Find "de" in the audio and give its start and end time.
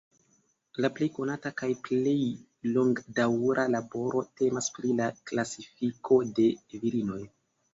6.41-6.49